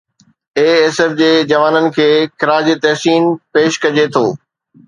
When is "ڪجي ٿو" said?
3.85-4.25